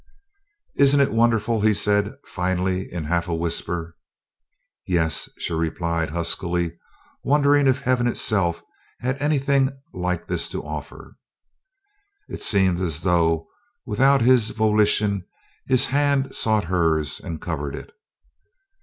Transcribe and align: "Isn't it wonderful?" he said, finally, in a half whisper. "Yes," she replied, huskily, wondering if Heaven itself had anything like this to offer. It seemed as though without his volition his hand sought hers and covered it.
"Isn't 0.73 0.99
it 0.99 1.11
wonderful?" 1.13 1.61
he 1.61 1.75
said, 1.75 2.15
finally, 2.25 2.91
in 2.91 3.05
a 3.05 3.07
half 3.07 3.27
whisper. 3.27 3.95
"Yes," 4.87 5.29
she 5.37 5.53
replied, 5.53 6.09
huskily, 6.09 6.79
wondering 7.23 7.67
if 7.67 7.81
Heaven 7.81 8.07
itself 8.07 8.63
had 9.01 9.21
anything 9.21 9.69
like 9.93 10.25
this 10.25 10.49
to 10.49 10.63
offer. 10.65 11.17
It 12.27 12.41
seemed 12.41 12.79
as 12.79 13.03
though 13.03 13.47
without 13.85 14.23
his 14.23 14.49
volition 14.49 15.23
his 15.67 15.85
hand 15.85 16.33
sought 16.33 16.63
hers 16.63 17.19
and 17.19 17.39
covered 17.39 17.75
it. 17.75 17.91